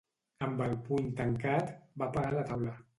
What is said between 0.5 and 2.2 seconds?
el puny tancat, va